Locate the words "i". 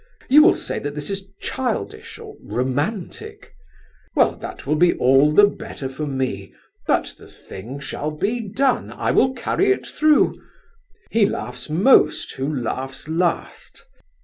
8.91-9.11